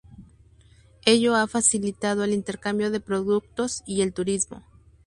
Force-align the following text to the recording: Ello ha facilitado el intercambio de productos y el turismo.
Ello 1.05 1.35
ha 1.35 1.45
facilitado 1.45 2.23
el 2.23 2.33
intercambio 2.33 2.89
de 2.89 3.01
productos 3.01 3.83
y 3.85 4.01
el 4.01 4.13
turismo. 4.13 4.63